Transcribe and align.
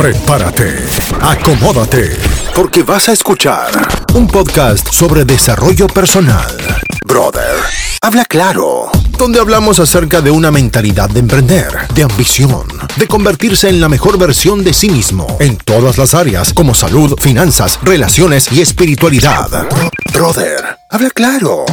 Prepárate, 0.00 0.78
acomódate, 1.20 2.16
porque 2.54 2.82
vas 2.82 3.10
a 3.10 3.12
escuchar 3.12 3.70
un 4.14 4.26
podcast 4.26 4.90
sobre 4.90 5.26
desarrollo 5.26 5.88
personal. 5.88 6.56
Brother, 7.04 7.54
habla 8.00 8.24
claro, 8.24 8.90
donde 9.18 9.40
hablamos 9.40 9.78
acerca 9.78 10.22
de 10.22 10.30
una 10.30 10.50
mentalidad 10.50 11.10
de 11.10 11.20
emprender, 11.20 11.86
de 11.94 12.04
ambición, 12.04 12.66
de 12.96 13.06
convertirse 13.06 13.68
en 13.68 13.78
la 13.78 13.90
mejor 13.90 14.16
versión 14.16 14.64
de 14.64 14.72
sí 14.72 14.88
mismo 14.88 15.36
en 15.38 15.58
todas 15.58 15.98
las 15.98 16.14
áreas 16.14 16.54
como 16.54 16.74
salud, 16.74 17.20
finanzas, 17.20 17.78
relaciones 17.82 18.50
y 18.52 18.62
espiritualidad. 18.62 19.68
Brother, 20.14 20.78
habla 20.88 21.10
claro. 21.10 21.66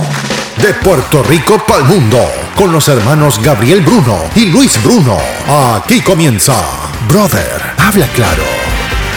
De 0.62 0.74
Puerto 0.74 1.24
Rico 1.24 1.64
para 1.66 1.80
el 1.80 1.86
mundo, 1.86 2.20
con 2.58 2.74
los 2.74 2.90
hermanos 2.90 3.40
Gabriel 3.42 3.80
Bruno 3.80 4.20
y 4.36 4.48
Luis 4.48 4.84
Bruno. 4.84 5.18
Aquí 5.78 6.02
comienza 6.02 6.87
Brother, 7.06 7.62
habla 7.78 8.06
claro. 8.16 8.44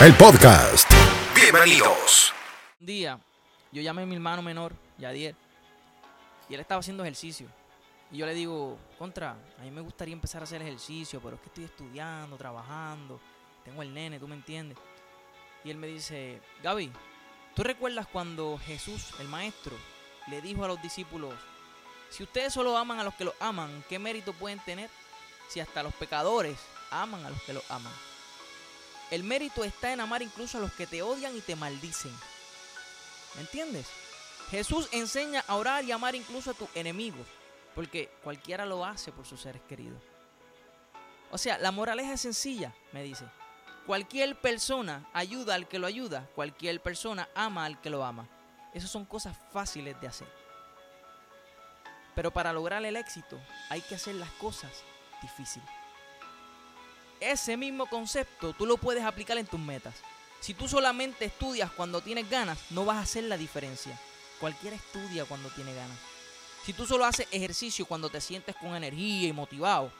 El 0.00 0.14
podcast. 0.14 0.88
Bienvenidos. 1.34 2.32
Un 2.79 2.86
día, 2.86 3.18
yo 3.72 3.82
llamé 3.82 4.02
a 4.02 4.07
mi 4.07 4.14
hermano 4.14 4.43
menor, 4.43 4.75
Yadier, 4.98 5.34
y 6.48 6.54
él 6.54 6.61
estaba 6.61 6.80
haciendo 6.80 7.02
ejercicio. 7.02 7.48
Y 8.12 8.18
yo 8.18 8.26
le 8.26 8.35
digo, 8.35 8.79
contra, 8.96 9.30
a 9.58 9.62
mí 9.62 9.72
me 9.72 9.80
gustaría 9.80 10.12
empezar 10.12 10.43
a 10.43 10.44
hacer 10.44 10.62
ejercicio, 10.62 11.21
pero 11.21 11.35
es 11.35 11.40
que 11.40 11.48
estoy 11.48 11.64
estudiando, 11.64 12.36
trabajando, 12.36 13.18
tengo 13.64 13.82
el 13.82 13.93
nene, 13.93 14.21
tú 14.21 14.29
me 14.29 14.36
entiendes. 14.36 14.79
Y 15.64 15.71
él 15.71 15.76
me 15.76 15.88
dice, 15.88 16.40
Gaby, 16.62 16.93
¿tú 17.57 17.64
recuerdas 17.64 18.07
cuando 18.07 18.57
Jesús, 18.58 19.14
el 19.18 19.26
maestro, 19.26 19.74
le 20.29 20.40
dijo 20.43 20.64
a 20.64 20.68
los 20.68 20.80
discípulos, 20.80 21.35
si 22.10 22.22
ustedes 22.22 22.52
solo 22.52 22.76
aman 22.76 23.00
a 23.00 23.04
los 23.04 23.14
que 23.14 23.24
los 23.24 23.35
aman, 23.40 23.82
¿qué 23.88 23.99
mérito 23.99 24.32
pueden 24.35 24.60
tener 24.60 24.90
si 25.49 25.58
hasta 25.58 25.82
los 25.82 25.94
pecadores 25.94 26.57
aman 26.90 27.25
a 27.25 27.30
los 27.30 27.43
que 27.43 27.53
los 27.53 27.68
aman? 27.71 27.93
El 29.11 29.25
mérito 29.25 29.64
está 29.64 29.93
en 29.93 30.00
amar 30.00 30.22
incluso 30.22 30.58
a 30.58 30.61
los 30.61 30.72
que 30.72 30.86
te 30.86 31.03
odian 31.03 31.36
y 31.36 31.40
te 31.40 31.57
maldicen. 31.57 32.14
¿Me 33.34 33.42
entiendes? 33.42 33.86
Jesús 34.50 34.88
enseña 34.92 35.44
a 35.46 35.56
orar 35.56 35.84
y 35.84 35.92
amar 35.92 36.14
incluso 36.14 36.50
a 36.50 36.55
tus 36.55 36.68
enemigos, 36.74 37.27
porque 37.74 38.11
cualquiera 38.22 38.66
lo 38.66 38.84
hace 38.84 39.12
por 39.12 39.27
sus 39.27 39.41
seres 39.41 39.62
queridos. 39.68 40.00
O 41.30 41.38
sea, 41.38 41.58
la 41.58 41.70
moraleja 41.70 42.12
es 42.12 42.20
sencilla, 42.20 42.74
me 42.92 43.02
dice. 43.02 43.24
Cualquier 43.86 44.41
persona 44.41 45.08
ayuda 45.12 45.55
al 45.55 45.68
que 45.68 45.78
lo 45.78 45.86
ayuda, 45.86 46.28
cualquier 46.34 46.80
persona 46.80 47.28
ama 47.34 47.64
al 47.64 47.80
que 47.80 47.91
lo 47.91 48.05
ama. 48.05 48.28
Esas 48.74 48.91
son 48.91 49.05
cosas 49.05 49.36
fáciles 49.52 50.00
de 50.00 50.06
hacer. 50.06 50.28
Pero 52.14 52.33
para 52.33 52.52
lograr 52.52 52.84
el 52.84 52.96
éxito 52.96 53.41
hay 53.68 53.80
que 53.83 53.94
hacer 53.94 54.16
las 54.16 54.30
cosas 54.33 54.70
difíciles. 55.22 55.80
Ese 57.20 57.56
mismo 57.58 57.86
concepto 57.86 58.54
tú 58.54 58.64
lo 58.64 58.78
puedes 58.78 59.04
aplicar 59.04 59.36
en 59.36 59.46
tus 59.46 59.60
metas. 59.60 59.94
Si 60.40 60.54
tú 60.54 60.66
solamente 60.66 61.27
estudias 61.27 61.70
cuando 61.70 62.00
tienes 62.00 62.28
ganas, 62.30 62.58
no 62.70 62.86
vas 62.86 62.96
a 62.96 63.02
hacer 63.02 63.24
la 63.24 63.36
diferencia. 63.36 64.00
Cualquiera 64.40 64.74
estudia 64.74 65.27
cuando 65.27 65.50
tiene 65.50 65.74
ganas. 65.74 65.98
Si 66.64 66.72
tú 66.72 66.86
solo 66.86 67.04
haces 67.04 67.27
ejercicio 67.30 67.84
cuando 67.84 68.08
te 68.08 68.22
sientes 68.22 68.56
con 68.56 68.74
energía 68.74 69.28
y 69.28 69.32
motivado, 69.32 69.92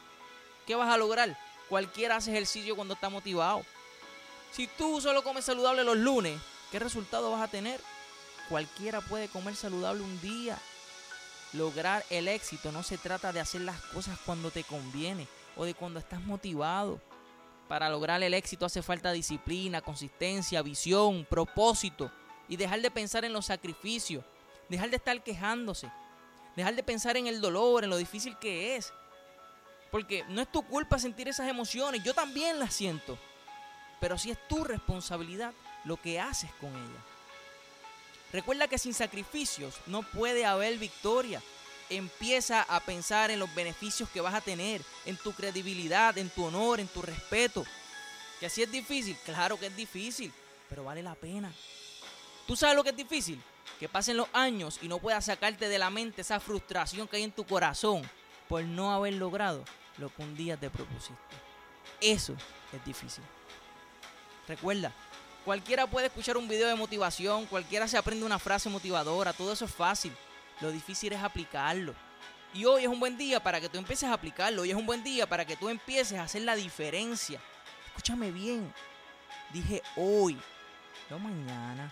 ¿qué 0.65 0.73
vas 0.73 0.91
a 0.91 0.97
lograr? 0.97 1.37
Cualquiera 1.69 2.15
hace 2.15 2.31
ejercicio 2.31 2.75
cuando 2.75 2.95
está 2.95 3.09
motivado. 3.09 3.63
Si 4.51 4.65
tú 4.65 4.99
solo 4.99 5.23
comes 5.23 5.45
saludable 5.45 5.83
los 5.83 5.97
lunes, 5.97 6.39
¿qué 6.71 6.79
resultado 6.79 7.31
vas 7.31 7.43
a 7.43 7.47
tener? 7.47 7.79
Cualquiera 8.49 8.99
puede 8.99 9.27
comer 9.27 9.55
saludable 9.55 10.01
un 10.01 10.19
día. 10.21 10.57
Lograr 11.53 12.03
el 12.09 12.27
éxito 12.27 12.71
no 12.71 12.81
se 12.81 12.97
trata 12.97 13.31
de 13.31 13.39
hacer 13.39 13.61
las 13.61 13.79
cosas 13.79 14.17
cuando 14.25 14.49
te 14.49 14.63
conviene 14.63 15.27
o 15.55 15.65
de 15.65 15.73
cuando 15.73 15.99
estás 15.99 16.21
motivado. 16.21 16.99
Para 17.71 17.89
lograr 17.89 18.21
el 18.21 18.33
éxito 18.33 18.65
hace 18.65 18.81
falta 18.81 19.13
disciplina, 19.13 19.79
consistencia, 19.79 20.61
visión, 20.61 21.25
propósito 21.29 22.11
y 22.49 22.57
dejar 22.57 22.81
de 22.81 22.91
pensar 22.91 23.23
en 23.23 23.31
los 23.31 23.45
sacrificios, 23.45 24.25
dejar 24.67 24.89
de 24.89 24.97
estar 24.97 25.23
quejándose, 25.23 25.89
dejar 26.57 26.75
de 26.75 26.83
pensar 26.83 27.15
en 27.15 27.27
el 27.27 27.39
dolor, 27.39 27.85
en 27.85 27.89
lo 27.89 27.95
difícil 27.95 28.37
que 28.39 28.75
es. 28.75 28.91
Porque 29.89 30.25
no 30.27 30.41
es 30.41 30.51
tu 30.51 30.63
culpa 30.63 30.99
sentir 30.99 31.29
esas 31.29 31.47
emociones, 31.47 32.03
yo 32.03 32.13
también 32.13 32.59
las 32.59 32.73
siento. 32.73 33.17
Pero 34.01 34.17
sí 34.17 34.31
es 34.31 34.47
tu 34.49 34.65
responsabilidad 34.65 35.53
lo 35.85 35.95
que 35.95 36.19
haces 36.19 36.51
con 36.59 36.71
ellas. 36.71 37.03
Recuerda 38.33 38.67
que 38.67 38.79
sin 38.79 38.93
sacrificios 38.93 39.75
no 39.87 40.03
puede 40.03 40.45
haber 40.45 40.77
victoria. 40.77 41.41
Empieza 41.91 42.61
a 42.63 42.79
pensar 42.79 43.31
en 43.31 43.39
los 43.39 43.53
beneficios 43.53 44.07
que 44.09 44.21
vas 44.21 44.33
a 44.33 44.39
tener, 44.39 44.81
en 45.05 45.17
tu 45.17 45.33
credibilidad, 45.33 46.17
en 46.17 46.29
tu 46.29 46.45
honor, 46.45 46.79
en 46.79 46.87
tu 46.87 47.01
respeto. 47.01 47.65
Que 48.39 48.45
así 48.45 48.63
es 48.63 48.71
difícil, 48.71 49.17
claro 49.25 49.59
que 49.59 49.65
es 49.65 49.75
difícil, 49.75 50.31
pero 50.69 50.85
vale 50.85 51.03
la 51.03 51.15
pena. 51.15 51.51
¿Tú 52.47 52.55
sabes 52.55 52.77
lo 52.77 52.83
que 52.85 52.91
es 52.91 52.95
difícil? 52.95 53.43
Que 53.77 53.89
pasen 53.89 54.15
los 54.15 54.29
años 54.31 54.79
y 54.81 54.87
no 54.87 54.99
puedas 54.99 55.25
sacarte 55.25 55.67
de 55.67 55.77
la 55.77 55.89
mente 55.89 56.21
esa 56.21 56.39
frustración 56.39 57.09
que 57.09 57.17
hay 57.17 57.23
en 57.23 57.33
tu 57.33 57.45
corazón 57.45 58.09
por 58.47 58.63
no 58.63 58.93
haber 58.93 59.15
logrado 59.15 59.65
lo 59.97 60.13
que 60.15 60.21
un 60.21 60.35
día 60.37 60.55
te 60.55 60.69
propusiste. 60.69 61.13
Eso 61.99 62.35
es 62.71 62.85
difícil. 62.85 63.23
Recuerda, 64.47 64.93
cualquiera 65.43 65.87
puede 65.87 66.07
escuchar 66.07 66.37
un 66.37 66.47
video 66.47 66.69
de 66.69 66.75
motivación, 66.75 67.47
cualquiera 67.47 67.87
se 67.89 67.97
aprende 67.97 68.25
una 68.25 68.39
frase 68.39 68.69
motivadora, 68.69 69.33
todo 69.33 69.51
eso 69.51 69.65
es 69.65 69.73
fácil. 69.73 70.13
Lo 70.61 70.71
difícil 70.71 71.13
es 71.13 71.21
aplicarlo. 71.21 71.93
Y 72.53 72.65
hoy 72.65 72.83
es 72.83 72.87
un 72.87 72.99
buen 72.99 73.17
día 73.17 73.41
para 73.41 73.59
que 73.59 73.69
tú 73.69 73.77
empieces 73.77 74.09
a 74.09 74.13
aplicarlo. 74.13 74.61
Hoy 74.61 74.71
es 74.71 74.75
un 74.75 74.85
buen 74.85 75.03
día 75.03 75.27
para 75.27 75.45
que 75.45 75.55
tú 75.55 75.69
empieces 75.69 76.17
a 76.17 76.23
hacer 76.23 76.43
la 76.43 76.55
diferencia. 76.55 77.39
Escúchame 77.87 78.31
bien. 78.31 78.71
Dije 79.53 79.81
hoy, 79.95 80.37
no 81.09 81.19
mañana. 81.19 81.91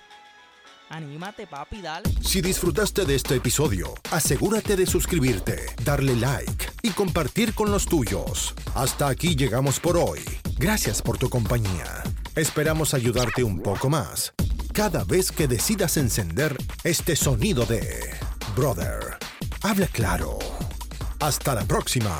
Anímate, 0.90 1.46
papi, 1.46 1.82
dale. 1.82 2.10
Si 2.22 2.42
disfrutaste 2.42 3.06
de 3.06 3.16
este 3.16 3.36
episodio, 3.36 3.94
asegúrate 4.12 4.76
de 4.76 4.86
suscribirte, 4.86 5.68
darle 5.84 6.16
like 6.16 6.66
y 6.82 6.90
compartir 6.90 7.54
con 7.54 7.72
los 7.72 7.86
tuyos. 7.86 8.56
Hasta 8.74 9.08
aquí 9.08 9.36
llegamos 9.36 9.80
por 9.80 9.98
hoy. 9.98 10.22
Gracias 10.58 11.02
por 11.02 11.18
tu 11.18 11.30
compañía. 11.30 12.04
Esperamos 12.36 12.94
ayudarte 12.94 13.44
un 13.44 13.62
poco 13.62 13.90
más 13.90 14.34
cada 14.74 15.04
vez 15.04 15.32
que 15.32 15.48
decidas 15.48 15.98
encender 15.98 16.56
este 16.86 17.16
sonido 17.16 17.66
de 17.66 18.19
Brother. 18.60 19.18
Habla 19.64 19.88
claro. 19.88 20.38
Hasta 21.22 21.56
la 21.56 21.64
próxima. 21.64 22.20